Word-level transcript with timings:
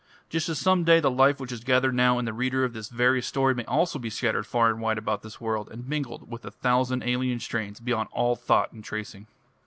Just 0.31 0.49
as 0.49 0.57
some 0.57 0.83
day 0.83 0.99
the 0.99 1.11
life 1.11 1.39
which 1.39 1.51
is 1.51 1.63
gathered 1.63 1.93
now 1.93 2.17
in 2.17 2.25
the 2.25 2.33
reader 2.33 2.63
of 2.63 2.73
this 2.73 2.89
very 2.89 3.21
story 3.21 3.53
may 3.53 3.65
also 3.65 3.99
be 3.99 4.09
scattered 4.09 4.47
far 4.47 4.67
and 4.71 4.81
wide 4.81 4.97
about 4.97 5.21
this 5.21 5.39
world, 5.39 5.69
and 5.69 5.87
mingled 5.87 6.27
with 6.27 6.43
a 6.43 6.49
thousand 6.49 7.03
alien 7.03 7.39
strains, 7.39 7.79
beyond 7.79 8.09
all 8.11 8.35
thought 8.35 8.71
and 8.71 8.83
tracing. 8.83 9.27